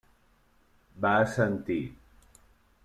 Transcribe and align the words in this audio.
Va 1.05 1.11
assentir. 1.27 1.79